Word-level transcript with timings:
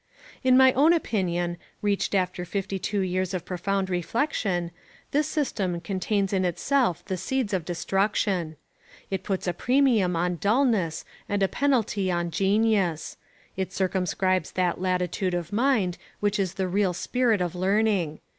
In 0.43 0.57
my 0.57 0.73
own 0.73 0.93
opinion, 0.93 1.57
reached 1.83 2.15
after 2.15 2.43
fifty 2.43 2.79
two 2.79 3.01
years 3.01 3.35
of 3.35 3.45
profound 3.45 3.87
reflection, 3.87 4.71
this 5.11 5.27
system 5.27 5.79
contains 5.79 6.33
in 6.33 6.43
itself 6.43 7.05
the 7.05 7.17
seeds 7.17 7.53
of 7.53 7.65
destruction. 7.65 8.55
It 9.11 9.21
puts 9.21 9.45
a 9.45 9.53
premium 9.53 10.15
on 10.15 10.37
dulness 10.37 11.05
and 11.29 11.43
a 11.43 11.47
penalty 11.47 12.09
on 12.11 12.31
genius. 12.31 13.17
It 13.55 13.73
circumscribes 13.73 14.53
that 14.53 14.81
latitude 14.81 15.35
of 15.35 15.53
mind 15.53 15.99
which 16.19 16.39
is 16.39 16.55
the 16.55 16.67
real 16.67 16.93
spirit 16.93 17.39
of 17.39 17.53
learning. 17.53 18.21